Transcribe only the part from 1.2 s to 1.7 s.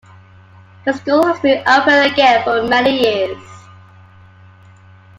has been